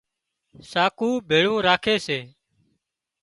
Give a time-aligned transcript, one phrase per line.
[0.71, 2.19] ساڪو ڀيۯون راکي سي